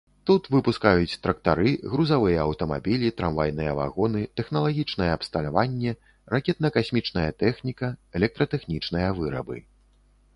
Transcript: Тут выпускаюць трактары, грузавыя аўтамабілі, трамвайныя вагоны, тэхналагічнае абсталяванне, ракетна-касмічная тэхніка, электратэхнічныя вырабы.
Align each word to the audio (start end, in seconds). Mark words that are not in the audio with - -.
Тут 0.27 0.43
выпускаюць 0.53 1.17
трактары, 1.25 1.73
грузавыя 1.91 2.37
аўтамабілі, 2.45 3.11
трамвайныя 3.19 3.75
вагоны, 3.79 4.23
тэхналагічнае 4.41 5.09
абсталяванне, 5.17 5.93
ракетна-касмічная 6.35 7.27
тэхніка, 7.45 7.91
электратэхнічныя 8.21 9.13
вырабы. 9.21 9.57